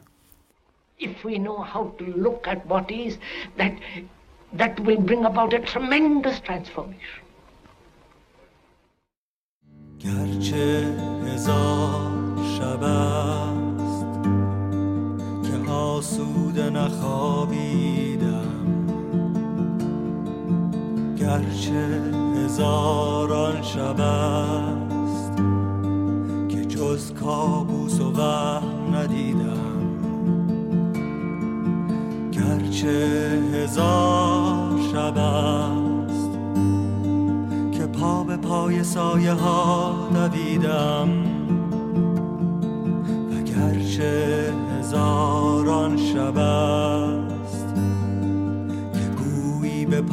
if 1.04 1.24
we 1.26 1.38
know 1.38 1.60
how 1.74 1.84
to 2.00 2.06
look 2.26 2.48
at 2.48 2.66
what 2.66 2.90
is, 2.92 3.18
that, 3.58 3.74
that 4.54 4.80
will 4.80 5.02
bring 5.10 5.26
about 5.26 5.54
a 5.54 5.60
tremendous 5.60 6.40
transformation. 6.40 7.20
گرچه 10.00 10.96
هزار 11.26 12.12
شب 12.58 12.84
است 12.84 14.06
که 15.44 15.72
آسوده 15.72 16.70
نخوابیدم 16.70 18.13
گرچه 21.24 22.02
هزاران 22.36 23.62
شب 23.62 24.00
است 24.00 25.38
که 26.50 26.66
جز 26.66 27.14
کابوس 27.14 28.00
و 28.00 28.12
وهم 28.12 28.96
ندیدم. 28.96 29.94
گرچه 32.32 33.40
هزار 33.54 34.80
شب 34.92 35.18
است 35.18 36.32
که 37.72 37.86
پا 37.86 38.24
به 38.24 38.38
پای 38.38 38.84
سایه 38.84 39.34
ها 39.34 40.10
دویدم. 40.14 41.10
و 43.32 43.44
گرچه 43.44 44.54
هزاران 44.80 45.98
شب 45.98 46.38
است 46.38 46.93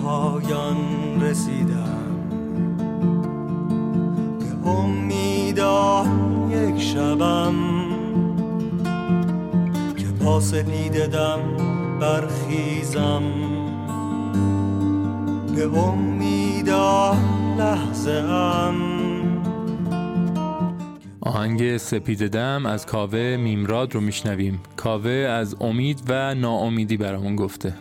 پایان 0.02 0.76
رسیدم. 1.22 2.00
به 4.38 4.68
امیدان 4.68 6.08
یک 6.50 6.82
شبم 6.82 7.54
که 9.96 10.06
پا 10.24 10.40
سپیده 10.40 11.06
دم 11.06 11.40
برخیزم. 12.00 13.22
به 15.56 15.78
امیدا 15.78 17.16
لحظه 17.58 18.10
ام. 18.10 18.74
آهنگ 21.20 21.76
سپید 21.76 22.28
دم 22.28 22.66
از 22.66 22.86
کاوه 22.86 23.36
میمراد 23.36 23.94
رو 23.94 24.00
میشنویم. 24.00 24.60
کاوه 24.76 25.10
از 25.10 25.56
امید 25.60 26.02
و 26.08 26.34
ناامیدی 26.34 26.96
برامون 26.96 27.36
گفته. 27.36 27.74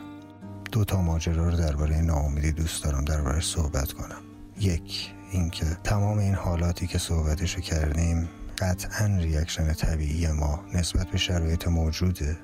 دو 0.72 0.84
تا 0.84 1.02
ماجرا 1.02 1.50
رو 1.50 1.58
درباره 1.58 2.02
ناامیدی 2.02 2.52
دوست 2.52 2.84
دارم 2.84 3.06
درباره 3.06 3.40
صحبت 3.40 3.92
کنم. 3.92 4.22
یک 4.60 5.12
اینکه 5.32 5.66
تمام 5.84 6.18
این 6.18 6.34
حالاتی 6.34 6.88
که 6.88 6.98
صحبتشو 6.98 7.62
کردیم 7.62 8.30
قطعا 8.58 9.06
ریاکشن 9.06 9.74
طبیعی 9.74 10.28
ما 10.28 10.64
نسبت 10.74 11.08
به 11.08 11.18
شرایط 11.18 11.68
موجوده. 11.68 12.38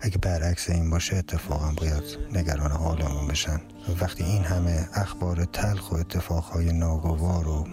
اگه 0.00 0.18
برعکس 0.18 0.70
این 0.70 0.90
باشه 0.90 1.16
اتفاقا 1.16 1.72
باید 1.76 2.02
نگران 2.34 2.70
حالمون 2.70 3.28
بشن. 3.28 3.60
وقتی 4.00 4.24
این 4.24 4.44
همه 4.44 4.88
اخبار 4.94 5.44
تلخ 5.44 5.92
و 5.92 5.94
اتفاقهای 5.94 6.72
ناگوار 6.72 7.48
و 7.48 7.66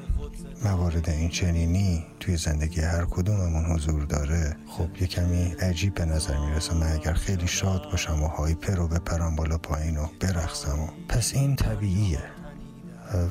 موارد 0.63 1.09
این 1.09 1.29
چنینی 1.29 2.05
توی 2.19 2.37
زندگی 2.37 2.81
هر 2.81 3.05
کدوممون 3.05 3.65
حضور 3.65 4.03
داره. 4.03 4.57
خب 4.67 5.01
یه 5.01 5.07
کمی 5.07 5.43
عجیب 5.43 5.93
به 5.93 6.05
نظر 6.05 6.37
می‌رسه. 6.37 6.73
من 6.73 6.91
اگر 6.91 7.13
خیلی 7.13 7.47
شاد 7.47 7.83
باشم 7.91 8.23
و 8.23 8.27
هایپر 8.27 8.75
رو 8.75 8.87
بپرم 8.87 9.35
بالا 9.35 9.57
پایین 9.57 9.97
و 9.97 10.07
برخصم 10.19 10.79
و 10.79 10.87
پس 11.09 11.33
این 11.33 11.55
طبیعیه. 11.55 12.23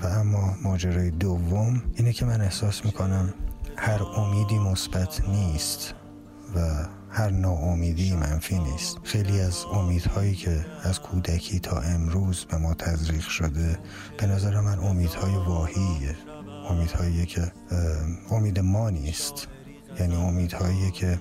و 0.03 0.07
اما 0.07 0.55
ماجرای 0.63 1.11
دوم 1.11 1.83
اینه 1.95 2.13
که 2.13 2.25
من 2.25 2.41
احساس 2.41 2.85
می‌کنم 2.85 3.35
هر 3.77 4.03
امیدی 4.03 4.59
مثبت 4.59 5.29
نیست 5.29 5.95
و 6.57 6.61
هر 7.11 7.31
ناامیدی 7.31 8.17
منفی 8.17 8.59
نیست. 8.59 8.99
خیلی 9.05 9.41
از 9.41 9.65
امیدهایی 9.73 10.35
که 10.35 10.67
از 10.83 11.01
کودکی 11.01 11.61
تا 11.61 11.81
امروز 11.81 12.45
به 12.45 12.57
ما 12.57 12.75
تزریق 12.75 13.29
شده 13.29 13.79
به 14.19 14.27
نظر 14.27 14.61
من 14.61 14.79
امیدهای 14.79 15.35
واهیه. 15.35 16.17
امیدهایی 16.71 17.27
که 17.27 17.53
امید 18.31 18.61
ما 18.61 18.91
نیست. 18.91 19.49
یعنی 20.01 20.17
امیدهایی 20.17 20.91
که 20.91 21.21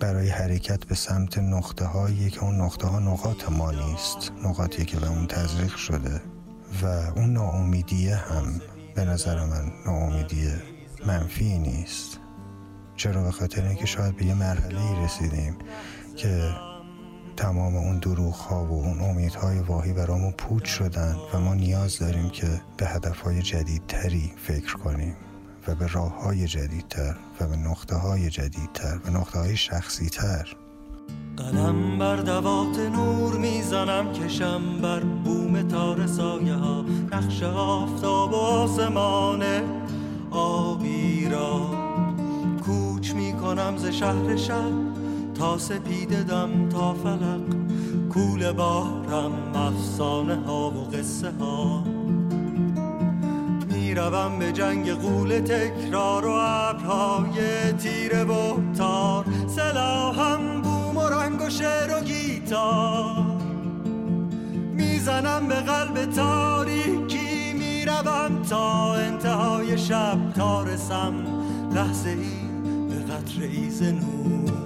برای 0.00 0.28
حرکت 0.28 0.84
به 0.84 0.94
سمت 0.94 1.38
نقطه 1.38 1.84
هایی 1.84 2.30
که 2.30 2.44
اون 2.44 2.60
نقطه 2.60 2.86
ها 2.86 2.98
نقاط 2.98 3.48
ما 3.50 3.70
نیست. 3.70 4.32
نقاطی 4.44 4.84
که 4.84 4.96
به 5.00 5.08
اون 5.08 5.26
تزریق 5.26 5.76
شده. 5.76 6.20
و 6.82 6.86
اون 6.86 7.32
ناامیدیه 7.32 8.16
هم 8.16 8.60
به 8.94 9.04
نظر 9.04 9.44
من 9.44 9.72
ناامیدی 9.86 10.52
منفی 11.06 11.58
نیست. 11.58 12.20
چرا؟ 12.96 13.22
به 13.22 13.30
خاطر 13.30 13.66
اینکه 13.66 13.86
شاید 13.86 14.16
به 14.16 14.24
یه 14.24 14.34
مرحله 14.34 15.04
رسیدیم 15.04 15.56
که 16.16 16.50
تمام 17.36 17.76
اون 17.76 17.98
دروغ 17.98 18.34
ها 18.34 18.64
و 18.64 18.72
اون 18.72 19.00
امیدهای 19.00 19.58
واهی 19.58 19.92
برامون 19.92 20.32
پوچ 20.32 20.64
شدن 20.64 21.16
و 21.34 21.40
ما 21.40 21.54
نیاز 21.54 21.98
داریم 21.98 22.30
که 22.30 22.60
به 22.76 22.86
هدف 22.86 23.20
های 23.20 23.42
جدیدتری 23.42 24.32
فکر 24.36 24.76
کنیم 24.76 25.16
و 25.68 25.74
به 25.74 25.86
راه 25.86 26.22
های 26.22 26.46
جدیدتر 26.46 27.16
و 27.40 27.48
به 27.48 27.56
نقطه 27.56 27.96
های 27.96 28.30
جدیدتر 28.30 28.98
و 29.04 29.10
نقطه 29.10 29.38
های 29.38 29.56
شخصی 29.56 30.08
تر 30.08 30.56
قلم 31.36 31.98
بر 31.98 32.16
دوات 32.16 32.78
نور 32.78 33.36
می‌زنم 33.38 34.12
کشم 34.12 34.80
بر 34.82 35.00
بوم 35.00 35.68
تار 35.68 36.06
سایه 36.06 36.54
ها 36.54 36.84
نقش 37.12 37.42
آفتاب 37.42 38.34
آسمان 38.34 39.42
آبی 40.30 41.28
را 41.28 41.70
کوچ 42.64 43.12
می‌کنم 43.12 43.76
ز 43.76 43.86
شهر 43.86 44.36
شب 44.36 44.95
تا 45.38 45.58
سپیده 45.58 46.22
دم 46.22 46.68
تا 46.68 46.94
فلق 46.94 47.56
کول 48.12 48.52
بارم 48.52 49.32
افسانه 49.54 50.34
ها 50.34 50.70
و 50.70 50.84
قصه 50.84 51.32
ها. 51.40 51.84
می‌روم 53.72 54.38
به 54.38 54.52
جنگ 54.52 54.90
قول 54.90 55.38
تکرار 55.38 56.26
و 56.26 56.32
ابرهای 56.40 57.72
تیره 57.78 58.24
و 58.24 58.72
تار. 58.74 59.24
سلاحم 59.46 60.62
بوم 60.62 60.96
و 60.96 61.08
رنگ 61.08 61.42
و 61.42 61.50
شعر 61.50 61.98
و 61.98 62.04
گیتار. 62.04 63.40
می‌زنم 64.72 65.46
به 65.48 65.54
قلب 65.54 66.04
تاریکی 66.04 67.52
می‌روم 67.52 68.42
تا 68.50 68.94
انتهای 68.94 69.78
شب 69.78 70.32
تا 70.36 70.62
رسم 70.62 71.14
لحظه 71.74 72.10
ای 72.10 72.48
به 72.88 73.12
قطر 73.12 73.42
ایز 73.42 73.82
نور 73.82 74.65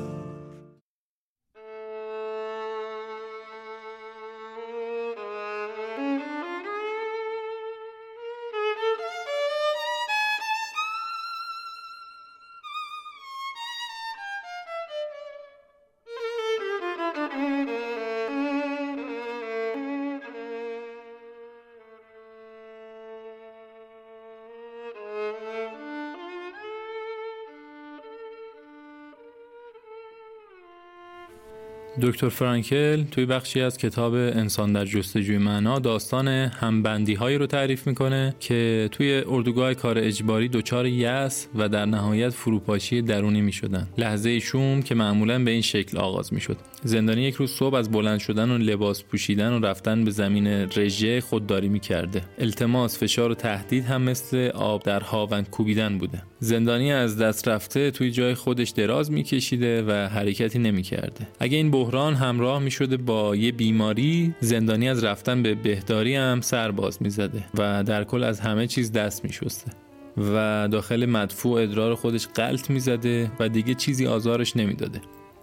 دکتر 32.02 32.28
فرانکل 32.28 33.04
توی 33.04 33.26
بخشی 33.26 33.61
از 33.61 33.78
کتاب 33.78 34.14
انسان 34.14 34.73
در 34.73 34.85
جستجوی 34.85 35.38
معنا 35.38 35.78
داستان 35.78 36.28
همبندی 36.28 37.14
هایی 37.14 37.38
رو 37.38 37.47
تعریف 37.47 37.87
می‌کنه 37.87 38.35
که 38.40 38.88
توی 38.92 39.23
اردوگاه 39.26 39.75
کار 39.75 39.99
اجباری 39.99 40.49
دچار 40.49 40.87
یس 40.87 41.49
و 41.54 41.68
در 41.68 41.85
نهایت 41.87 42.30
فروپاشی 42.30 43.02
درونی 43.02 43.40
می‌شدن. 43.40 43.88
لحظه 43.99 44.38
شوم 44.38 44.82
که 44.82 44.94
معمولا 44.94 45.44
به 45.44 45.50
این 45.50 45.62
شکل 45.62 45.99
آغاز 45.99 46.35
می‌شد. 46.35 46.56
زندانی 46.82 47.23
یک 47.23 47.35
روز 47.35 47.50
صبح 47.50 47.75
از 47.75 47.90
بلند 47.90 48.20
شدن 48.20 48.50
و 48.50 48.59
لباس 48.59 49.04
پوشیدن 49.04 49.52
و 49.52 49.66
رفتن 49.66 50.04
به 50.04 50.11
زمین 50.11 50.47
رژه 50.47 51.20
خودداری 51.20 51.68
می‌کرده. 51.68 52.23
التماس 52.38 52.99
فشار 52.99 53.30
و 53.30 53.35
تهدید 53.35 53.85
هم 53.85 54.02
مثل 54.02 54.50
آب 54.54 54.82
در 54.82 55.00
هاوند 55.00 55.50
کوبیدن 55.50 55.99
بوده. 55.99 56.23
زندانی 56.42 56.92
از 56.92 57.18
دست 57.18 57.49
رفته 57.49 57.90
توی 57.90 58.11
جای 58.11 58.35
خودش 58.35 58.70
دراز 58.70 59.12
میکشیده 59.12 59.82
و 59.82 60.09
حرکتی 60.09 60.59
نمی‌کرده 60.59 61.28
اگه 61.40 61.56
این 61.56 61.70
بحران 61.70 62.14
همراه 62.14 62.62
می 62.62 62.70
شده 62.70 62.97
با 62.97 63.37
یه 63.37 63.52
بیماری 63.52 64.35
زندانی 64.40 64.88
از 64.88 65.04
رفتن 65.04 65.42
به 65.42 65.54
بهداری 65.54 66.14
هم 66.14 66.40
سر 66.40 66.70
باز 66.70 67.02
می 67.02 67.11
زده 67.11 67.44
و 67.54 67.85
در 67.85 68.04
کل 68.04 68.25
از 68.25 68.40
همه 68.40 68.66
چیز 68.66 68.92
دست 68.92 69.25
می 69.25 69.32
شسته 69.32 69.73
و 70.16 70.68
داخل 70.73 71.06
مدفوع 71.06 71.62
ادرار 71.62 71.94
خودش 71.94 72.26
قلط 72.26 72.70
می 72.70 72.80
زده 72.80 73.30
و 73.40 73.49
دیگه 73.49 73.75
چیزی 73.75 74.06
آزارش 74.06 74.56
نمی 74.56 74.75
داده. 74.75 75.00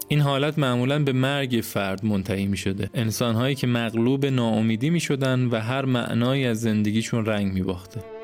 این 0.08 0.20
حالت 0.20 0.60
معمولا 0.60 1.04
به 1.04 1.12
مرگ 1.12 1.62
فرد 1.63 2.06
منتهی 2.06 2.46
می 2.46 2.58
شده 2.58 2.89
انسانهایی 2.94 3.56
که 3.56 3.68
مغلوب 3.68 4.25
ناامیدی 4.25 4.89
می 4.89 5.00
شدن 5.00 5.46
و 5.46 5.60
هر 5.60 5.86
معنایی 5.86 6.46
از 6.46 6.62
زندگیشون 6.62 7.25
رنگ 7.25 7.54
می 7.54 7.62
باخته. 7.62 8.17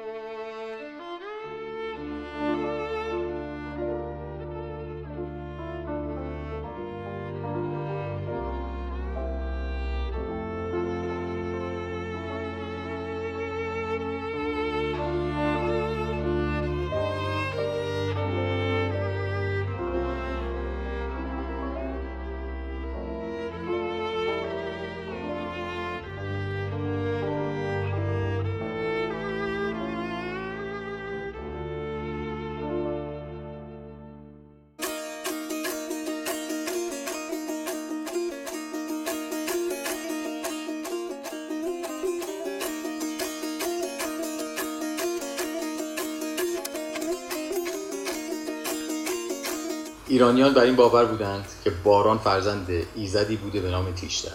ایرانیان 50.13 50.54
بر 50.54 50.62
این 50.62 50.76
باور 50.76 51.06
بودند 51.06 51.45
که 51.63 51.71
باران 51.84 52.17
فرزند 52.17 52.67
ایزدی 52.95 53.36
بوده 53.36 53.60
به 53.60 53.69
نام 53.69 53.91
تیشتر. 53.91 54.32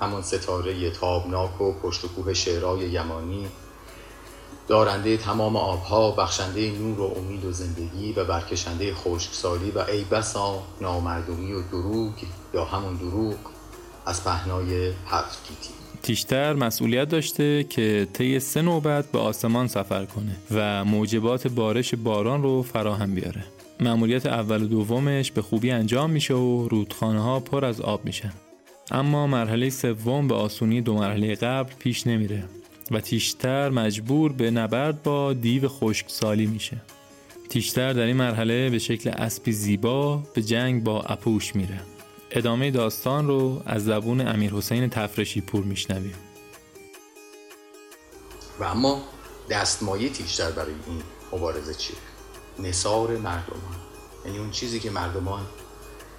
همان 0.00 0.22
ستاره 0.22 0.90
تابناک 0.90 1.60
و 1.60 1.72
پشت 1.72 2.04
و 2.04 2.08
کوه 2.08 2.34
شعرهای 2.34 2.80
یمانی 2.80 3.46
دارنده 4.68 5.16
تمام 5.16 5.56
آبها 5.56 6.10
بخشنده 6.10 6.70
نور 6.70 7.00
و 7.00 7.14
امید 7.16 7.44
و 7.44 7.52
زندگی 7.52 8.12
و 8.12 8.24
برکشنده 8.24 8.94
خشکسالی 8.94 9.70
و 9.70 9.78
ای 9.78 10.04
بسا 10.04 10.62
نامردمی 10.80 11.52
و 11.52 11.62
دروغ 11.62 12.12
یا 12.54 12.64
همون 12.64 12.94
دروغ 12.94 13.36
از 14.06 14.24
پهنای 14.24 14.92
هفت 15.06 15.48
گیتی. 15.48 15.70
تیشتر 16.02 16.52
مسئولیت 16.52 17.08
داشته 17.08 17.64
که 17.64 18.08
طی 18.12 18.40
سه 18.40 18.62
نوبت 18.62 19.12
به 19.12 19.18
آسمان 19.18 19.68
سفر 19.68 20.04
کنه 20.04 20.36
و 20.50 20.84
موجبات 20.84 21.48
بارش 21.48 21.94
باران 21.94 22.42
رو 22.42 22.62
فراهم 22.62 23.14
بیاره. 23.14 23.44
مأموریت 23.80 24.26
اول 24.26 24.62
و 24.62 24.66
دومش 24.66 25.32
به 25.32 25.42
خوبی 25.42 25.70
انجام 25.70 26.10
میشه 26.10 26.34
و 26.34 26.68
رودخانه 26.68 27.22
ها 27.22 27.40
پر 27.40 27.64
از 27.64 27.80
آب 27.80 28.04
میشن 28.04 28.32
اما 28.90 29.26
مرحله 29.26 29.70
سوم 29.70 30.28
به 30.28 30.34
آسونی 30.34 30.80
دو 30.80 30.94
مرحله 30.94 31.34
قبل 31.34 31.72
پیش 31.78 32.06
نمیره 32.06 32.44
و 32.90 33.00
تیشتر 33.00 33.68
مجبور 33.68 34.32
به 34.32 34.50
نبرد 34.50 35.02
با 35.02 35.32
دیو 35.32 35.68
خشکسالی 35.68 36.46
میشه. 36.46 36.76
تیشتر 37.48 37.92
در 37.92 38.02
این 38.02 38.16
مرحله 38.16 38.70
به 38.70 38.78
شکل 38.78 39.10
اسبی 39.10 39.52
زیبا 39.52 40.22
به 40.34 40.42
جنگ 40.42 40.84
با 40.84 41.02
اپوش 41.02 41.56
میره. 41.56 41.80
ادامه 42.30 42.70
داستان 42.70 43.26
رو 43.26 43.62
از 43.66 43.84
زبون 43.84 44.26
امیر 44.28 44.52
حسین 44.52 44.88
تفرشی 44.88 45.40
پور 45.40 45.64
میشنویم. 45.64 46.14
و 48.60 48.64
اما 48.64 49.02
دستمایه 49.50 50.08
تیشتر 50.08 50.50
برای 50.50 50.72
این 50.86 51.02
مبارزه 51.32 51.74
چیه؟ 51.74 51.96
نصار 52.58 53.10
مردمان. 53.10 53.76
یعنی 54.24 54.38
اون 54.38 54.50
چیزی 54.50 54.80
که 54.80 54.90
مردمان 54.90 55.46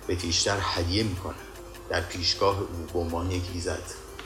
به 0.07 0.15
تیشتر 0.15 0.57
هدیه 0.61 1.03
می‌کنن. 1.03 1.35
در 1.89 2.01
پیشگاه 2.01 2.59
او 2.59 2.87
به 2.93 2.99
عنوان 2.99 3.31
یک 3.31 3.43
ایزد. 3.53 3.83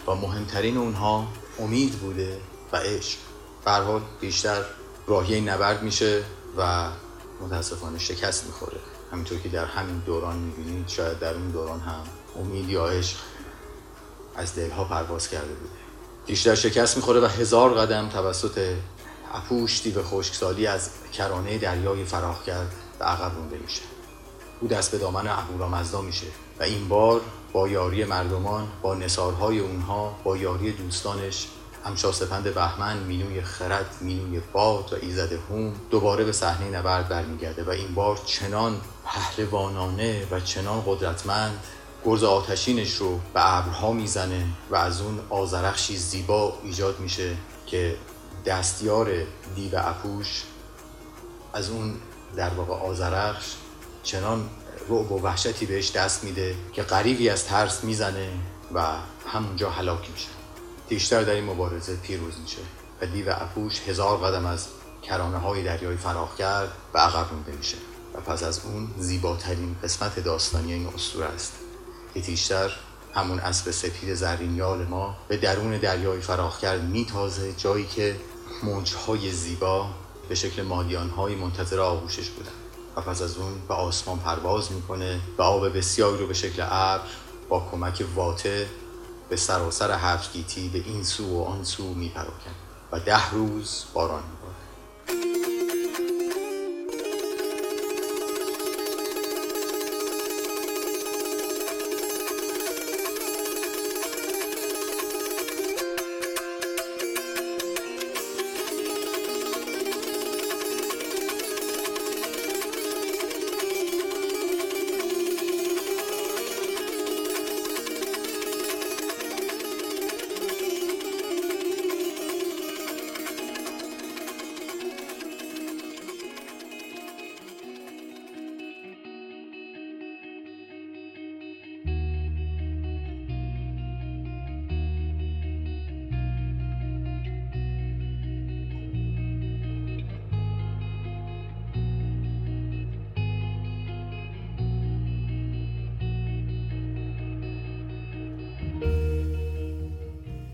و 0.07 0.15
مهمترین 0.15 0.77
اونها 0.77 1.27
امید 1.59 1.93
بوده 1.93 2.39
و 2.71 2.77
عشق. 2.77 3.17
حال 3.65 4.01
بیشتر 4.21 4.63
راهی 5.07 5.41
نبرد 5.41 5.83
میشه 5.83 6.23
و 6.57 6.89
متاسفانه 7.41 7.99
شکست 7.99 8.45
می‌خوره. 8.45 8.77
همینطور 9.11 9.39
که 9.39 9.49
در 9.49 9.65
همین 9.65 9.97
دوران 9.99 10.35
می‌بینید 10.35 10.87
شاید 10.87 11.19
در 11.19 11.33
اون 11.33 11.51
دوران 11.51 11.79
هم 11.79 12.03
امید 12.39 12.69
یا 12.69 12.87
عشق 12.87 13.17
از 14.35 14.55
دلها 14.55 14.83
پرواز 14.83 15.29
کرده 15.29 15.53
بوده. 15.53 15.73
بیشتر 16.25 16.55
شکست 16.55 16.97
می‌خوره 16.97 17.19
و 17.19 17.25
هزار 17.25 17.73
قدم 17.73 18.09
توسط 18.09 18.75
اپوش 19.33 19.81
دیو 19.83 20.03
خشکسالی 20.03 20.67
از 20.67 20.89
کرانه 21.13 21.57
دریای 21.57 22.05
فراخ 22.05 22.43
کرد 22.43 22.71
به 22.99 23.05
عقب 23.05 23.35
رونده 23.35 23.57
میشه. 23.57 23.81
او 24.59 24.67
دست 24.67 24.91
به 24.91 24.97
دامن 24.97 25.27
اهورامزدا 25.27 26.01
میشه 26.01 26.27
و 26.59 26.63
این 26.63 26.87
بار 26.87 27.21
با 27.53 27.67
یاری 27.67 28.05
مردمان 28.05 28.67
با 28.81 28.95
نصارهای 28.95 29.59
اونها 29.59 30.15
با 30.23 30.37
یاری 30.37 30.71
دوستانش 30.71 31.47
همشا 31.85 32.11
سپند 32.11 32.53
بهمن 32.53 32.97
مینوی 32.97 33.41
خرد 33.41 33.95
مینوی 34.01 34.41
باد 34.53 34.93
و 34.93 34.95
ایزد 35.01 35.33
هوم 35.33 35.73
دوباره 35.89 36.23
به 36.23 36.31
صحنه 36.31 36.69
نبرد 36.69 37.09
برمیگرده 37.09 37.63
و 37.63 37.69
این 37.69 37.95
بار 37.95 38.19
چنان 38.25 38.81
پهلوانانه 39.05 40.27
و 40.31 40.39
چنان 40.39 40.83
قدرتمند 40.85 41.59
گرز 42.05 42.23
آتشینش 42.23 42.95
رو 42.95 43.19
به 43.33 43.57
ابرها 43.57 43.91
می‌زنه 43.91 44.45
و 44.69 44.75
از 44.75 45.01
اون 45.01 45.19
آزرخشی 45.29 45.97
زیبا 45.97 46.53
ایجاد 46.63 46.99
میشه 46.99 47.37
که 47.65 47.95
دستیار 48.47 49.11
دیو 49.55 49.71
اپوش 49.75 50.43
از 51.53 51.69
اون 51.69 51.95
در 52.35 52.49
واقع 52.49 52.73
آزرخش 52.73 53.53
چنان 54.03 54.49
رعب 54.89 55.11
و 55.11 55.21
وحشتی 55.21 55.65
بهش 55.65 55.91
دست 55.91 56.23
میده 56.23 56.55
که 56.73 56.83
قریبی 56.83 57.29
از 57.29 57.45
ترس 57.45 57.83
می‌زنه 57.83 58.29
و 58.73 58.95
همونجا 59.27 59.69
هلاک 59.69 60.11
میشه. 60.11 60.27
تیشتر 60.89 61.23
در 61.23 61.33
این 61.33 61.45
مبارزه 61.45 61.95
پیروز 61.95 62.39
میشه 62.39 62.61
و 63.01 63.05
دیو 63.05 63.29
اپوش 63.29 63.81
هزار 63.87 64.17
قدم 64.17 64.45
از 64.45 64.67
کرانه 65.03 65.37
های 65.37 65.63
دریای 65.63 65.97
فراخ 65.97 66.35
کرد 66.35 66.71
و 66.93 66.97
عقب 66.97 67.33
مونده 67.33 67.51
میشه. 67.51 67.77
و 68.13 68.19
پس 68.21 68.43
از 68.43 68.61
اون 68.65 68.87
زیباترین 68.99 69.75
قسمت 69.83 70.19
داستانی 70.19 70.73
این 70.73 70.87
اسطوره 70.87 71.25
است 71.25 71.53
که 72.13 72.21
تیشتر 72.21 72.71
همون 73.15 73.39
اسب 73.39 73.71
سپید 73.71 74.13
زرینیال 74.13 74.85
ما 74.85 75.17
به 75.27 75.37
درون 75.37 75.77
دریای 75.77 76.21
فراخ 76.21 76.59
کرد 76.59 76.83
میتازه 76.83 77.53
جایی 77.53 77.85
که 77.85 78.15
موجهای 78.63 79.31
زیبا 79.31 79.89
به 80.29 80.35
شکل 80.35 80.61
مادیانهای 80.61 81.35
منتظر 81.35 81.79
آغوشش 81.79 82.29
بودن. 82.29 82.51
و 82.95 83.01
پس 83.01 83.21
از 83.21 83.37
اون 83.37 83.53
به 83.67 83.73
آسمان 83.73 84.19
پرواز 84.19 84.71
می‌کنه 84.71 85.19
و 85.37 85.41
آب 85.41 85.77
بسیاری 85.77 86.17
رو 86.17 86.27
به 86.27 86.33
شکل 86.33 86.61
ابر 86.61 87.07
با 87.49 87.67
کمک 87.71 88.05
واته 88.15 88.69
به 89.29 89.35
سراسر 89.35 89.91
هفت 89.91 90.33
گیتی 90.33 90.69
به 90.69 90.79
این 90.79 91.03
سو 91.03 91.39
و 91.39 91.43
آن 91.43 91.63
سو 91.63 91.93
میپراکن 91.93 92.51
و 92.91 92.99
ده 92.99 93.29
روز 93.29 93.85
باران 93.93 94.23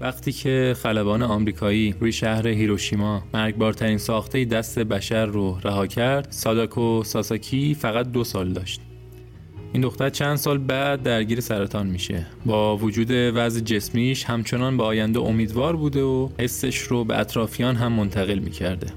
وقتی 0.04 0.32
که 0.32 0.76
خلبان 0.84 1.24
آمریکایی 1.24 1.96
روی 2.00 2.12
شهر 2.12 2.48
هیروشیما 2.48 3.24
مرگبارترین 3.34 3.98
ساخته 3.98 4.46
دست 4.46 4.80
بشر 4.80 5.26
رو 5.26 5.58
رها 5.63 5.88
کرد 5.88 6.28
ساداکو 6.30 7.04
ساساکی 7.04 7.74
فقط 7.74 8.12
دو 8.12 8.24
سال 8.24 8.54
داشت. 8.54 8.82
این 9.74 9.82
دختر 9.82 10.10
چند 10.10 10.36
سال 10.36 10.58
بعد 10.58 11.04
درگیر 11.04 11.39
سرطان 11.39 11.88
میشه. 11.88 12.26
با 12.46 12.78
وجود 12.78 13.08
وضع 13.12 13.60
جسمیش 13.60 14.26
همچنان 14.26 14.78
به 14.78 14.84
آینده 14.84 15.20
امیدوار 15.20 15.76
بوده 15.76 16.02
و 16.02 16.30
حسش 16.39 16.78
رو 16.78 17.04
به 17.04 17.20
اطرافیان 17.20 17.76
هم 17.76 17.92
منتقل 17.92 18.39
می‌کرده. 18.39 18.88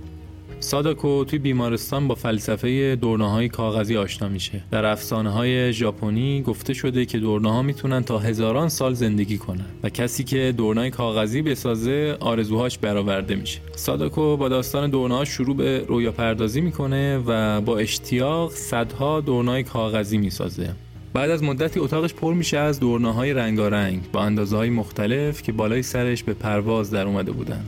ساداکو 0.67 1.25
توی 1.25 1.39
بیمارستان 1.39 2.09
با 2.09 2.15
فلسفه 2.15 2.97
دورنه 2.97 3.31
های 3.31 3.49
کاغذی 3.49 3.97
آشنا 3.97 4.29
میشه. 4.29 4.63
در 4.71 4.85
افسانه 4.85 5.31
های 5.31 5.73
ژاپنی 5.73 6.43
گفته 6.43 6.75
شده 6.75 7.07
که 7.07 7.19
دورنه 7.19 7.53
ها 7.53 7.63
می‌تونن 7.63 8.03
تا 8.03 8.19
هزاران 8.19 8.69
سال 8.69 8.95
زندگی 8.95 9.39
کنن 9.39 9.65
و 9.83 9.89
کسی 9.89 10.25
که 10.25 10.55
دورنه 10.57 10.91
کاغذی 10.91 11.43
بسازه 11.43 12.17
آرزوهاش 12.21 12.79
برآورده 12.79 13.35
میشه. 13.35 13.61
ساداکو 13.77 14.37
با 14.37 14.49
داستان 14.49 14.91
دورنه 14.91 15.15
ها 15.15 15.25
شروع 15.25 15.57
به 15.57 15.85
رویا 15.89 16.13
پردازی 16.13 16.61
می‌کنه 16.61 17.19
و 17.27 17.61
با 17.61 17.79
اشتیاق 17.79 18.51
صدها 18.51 19.21
دورنه 19.21 19.63
کاغذی 19.63 20.19
می‌سازه. 20.19 20.73
بعد 21.13 21.31
از 21.31 21.43
مدتی 21.43 21.81
اتاقش 21.81 22.15
پر 22.15 22.35
میشه 22.35 22.59
از 22.59 22.81
دورنه 22.81 23.13
های 23.13 23.33
رنگارنگ 23.33 24.03
با 24.13 24.23
اندازه 24.23 24.57
های 24.57 24.71
مختلف 24.71 25.43
که 25.43 25.53
بالای 25.53 25.83
سرش 25.83 26.23
به 26.23 26.35
پرواز 26.35 26.91
در 26.91 27.07
اومده 27.07 27.33
بودن. 27.33 27.65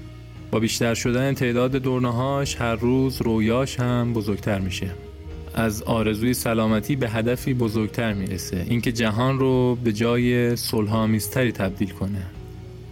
با 0.51 0.59
بیشتر 0.59 0.95
شدن 0.95 1.35
تعداد 1.35 1.77
دورنهاش 1.77 2.57
هر 2.57 2.75
روز 2.75 3.23
رویاش 3.23 3.81
هم 3.81 4.13
بزرگتر 4.13 4.59
میشه. 4.59 4.91
از 5.55 5.83
آرزوی 5.83 6.35
سلامتی 6.35 6.97
به 6.97 7.11
هدفی 7.11 7.55
بزرگتر 7.55 8.13
می‌رسه. 8.13 8.67
اینکه 8.69 8.93
جهان 8.93 9.39
رو 9.39 9.79
به 9.85 9.93
جای 9.93 10.57
صلحآمیزتری 10.57 11.53
تبدیل 11.53 11.91
کنه. 11.91 12.23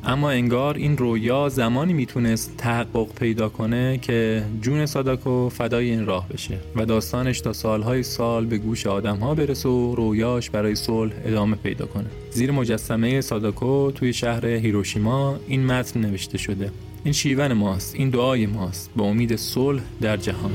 اما 0.04 0.30
انگار 0.30 0.74
این 0.74 0.96
رویا 0.96 1.48
زمانی 1.48 1.92
می‌تونست 1.92 2.56
تحقق 2.58 3.14
پیدا 3.14 3.48
کنه 3.48 3.98
که 3.98 4.42
جون 4.62 4.86
ساداکو 4.86 5.48
فدای 5.48 5.90
این 5.90 6.06
راه 6.06 6.28
بشه 6.28 6.58
و 6.76 6.86
داستانش 6.86 7.40
تا 7.40 7.52
سالهای 7.52 8.02
سال 8.02 8.46
به 8.46 8.58
گوش 8.58 8.86
آدم 8.86 9.16
ها 9.16 9.34
برسه 9.34 9.68
و 9.68 9.94
رویاش 9.94 10.50
برای 10.50 10.74
صلح 10.74 11.12
ادامه 11.24 11.56
پیدا 11.56 11.86
کنه. 11.86 12.06
زیر 12.30 12.50
مجسمه 12.50 13.20
ساداکو 13.20 13.90
توی 13.90 14.12
شهر 14.12 14.46
هیروشیما 14.46 15.36
این 15.48 15.66
متن 15.66 16.00
نوشته 16.00 16.38
شده. 16.38 16.70
این 17.06 17.12
شیون 17.12 17.52
ماست 17.52 17.94
این 17.94 18.10
دعای 18.10 18.46
ماست 18.46 18.90
به 18.96 19.02
امید 19.02 19.36
صلح 19.36 19.82
در 20.00 20.16
جهان. 20.16 20.50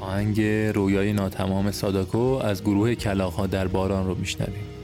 آهنگ 0.00 0.40
رویای 0.74 1.12
ناتمام 1.12 1.70
ساداکو 1.70 2.18
از 2.18 2.62
گروه 2.62 2.94
کلاخ 2.94 3.40
در 3.40 3.68
باران 3.68 4.06
رو 4.06 4.14
میشنویم. 4.14 4.79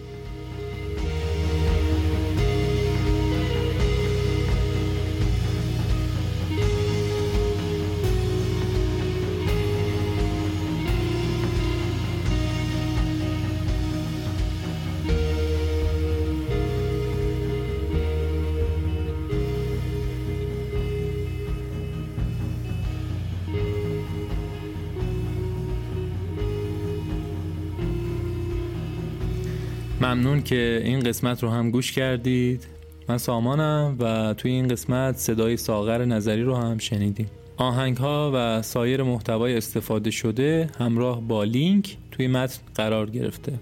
ممنون 30.07 30.43
که 30.43 30.83
این 30.85 31.01
قسمت 31.01 31.43
رو 31.43 31.51
هم 31.51 31.71
گوش 31.71 31.93
کردید. 31.93 32.67
من 33.09 33.19
سامانم 33.19 33.97
و 34.01 34.35
توی 34.35 34.51
این 34.51 34.69
قسمت 34.69 35.17
صدای 35.17 35.57
ساغر 35.57 36.05
نظری 36.05 36.43
رو 36.43 36.57
هم 36.57 36.79
شنیدیم. 36.79 37.31
آهنگ 37.57 37.97
ها 37.97 38.33
و 38.35 38.63
سایر 38.63 39.03
محتوای 39.03 39.57
استفاده 39.57 40.11
شده 40.11 40.71
همراه 40.79 41.21
با 41.21 41.45
لینک 41.45 41.97
توی 42.11 42.27
متن 42.27 42.59
قرار 42.75 43.11
گرفته. 43.11 43.53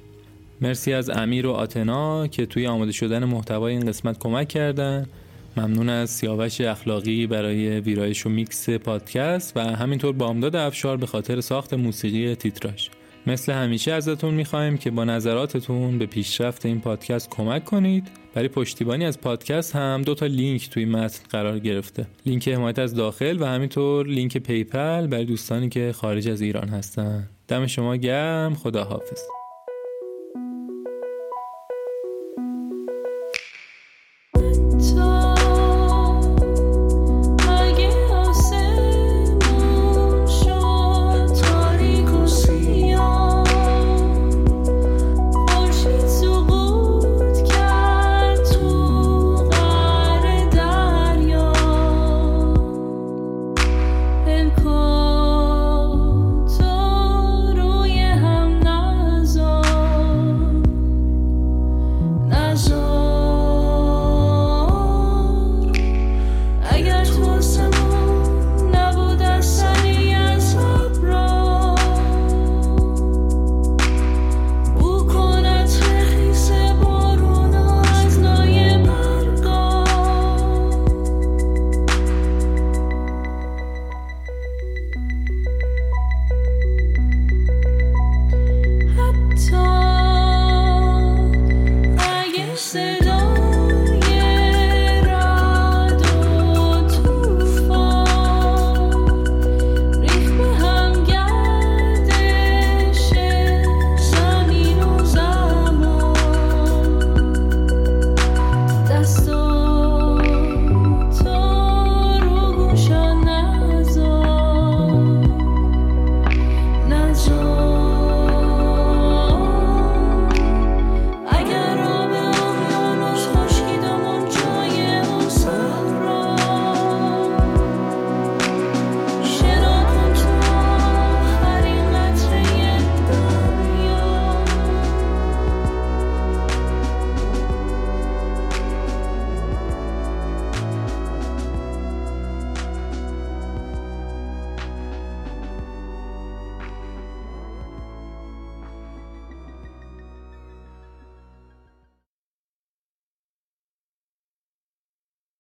مرسی 0.60 0.92
از 0.92 1.10
امیر 1.10 1.46
و 1.46 1.50
آتنا 1.50 2.26
که 2.26 2.46
توی 2.46 2.66
آماده 2.66 2.92
شدن 2.92 3.24
محتوای 3.24 3.72
این 3.72 3.86
قسمت 3.86 4.18
کمک 4.18 4.48
کردن. 4.48 5.06
ممنون 5.56 5.88
از 5.88 6.10
سیاوش 6.10 6.60
اخلاقی 6.60 7.26
برای 7.26 7.80
ویرایش 7.80 8.26
و 8.26 8.28
میکس 8.28 8.70
پادکست 8.70 9.56
و 9.56 9.60
همینطور 9.60 10.12
بامداد 10.12 10.56
افشار 10.56 10.96
به 10.96 11.06
خاطر 11.06 11.40
ساخت 11.40 11.74
موسیقی 11.74 12.34
تیتراژ. 12.34 12.88
مثل 13.26 13.52
همیشه 13.52 13.92
ازتون 13.92 14.34
می‌خوایم 14.34 14.76
که 14.76 14.90
با 14.90 15.04
نظراتتون 15.04 15.98
به 15.98 16.06
پیشرفت 16.06 16.66
این 16.66 16.80
پادکست 16.80 17.30
کمک 17.30 17.64
کنید. 17.64 18.08
برای 18.34 18.48
پشتیبانی 18.48 19.04
از 19.04 19.20
پادکست 19.20 19.76
هم 19.76 20.02
دو 20.02 20.14
تا 20.14 20.26
لینک 20.26 20.70
توی 20.70 20.84
متن 20.84 21.20
قرار 21.30 21.58
گرفته. 21.58 22.06
لینک 22.26 22.48
حمایت 22.48 22.78
از 22.78 22.94
داخل 22.94 23.42
و 23.42 23.44
همینطور 23.44 24.06
لینک 24.06 24.38
PayPal 24.38 25.06
برای 25.06 25.24
دوستانی 25.24 25.68
که 25.68 25.92
خارج 25.92 26.28
از 26.28 26.40
ایران 26.40 26.68
هستن. 26.68 27.28
دم 27.48 27.66
شما 27.66 27.96
گرم. 27.96 28.54
خدا 28.54 28.84
حافظ 28.84 29.20